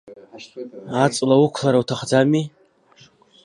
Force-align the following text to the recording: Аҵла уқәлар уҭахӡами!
Аҵла 1.03 1.35
уқәлар 1.43 1.73
уҭахӡами! 1.81 2.43